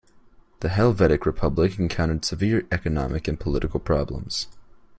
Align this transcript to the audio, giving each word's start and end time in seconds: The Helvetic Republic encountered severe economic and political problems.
The 0.61 0.69
Helvetic 0.69 1.27
Republic 1.27 1.77
encountered 1.77 2.25
severe 2.25 2.65
economic 2.71 3.27
and 3.27 3.39
political 3.39 3.79
problems. 3.79 4.47